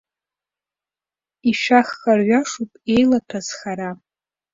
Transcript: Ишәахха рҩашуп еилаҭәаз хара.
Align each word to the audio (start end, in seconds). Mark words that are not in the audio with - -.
Ишәахха 1.49 2.11
рҩашуп 2.19 2.71
еилаҭәаз 2.93 3.47
хара. 3.57 3.91